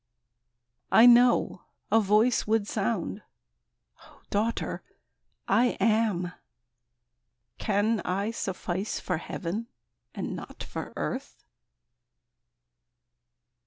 I 0.91 1.05
know 1.05 1.61
a 1.91 1.99
Voice 1.99 2.47
would 2.47 2.67
sound," 2.67 3.21
Daughter, 4.31 4.81
I 5.47 5.77
AM. 5.79 6.31
Can 7.59 7.99
I 8.03 8.31
suffice 8.31 8.99
for 8.99 9.17
Heaven, 9.17 9.67
and 10.15 10.35
not 10.35 10.63
for 10.63 10.91
earth 10.95 11.43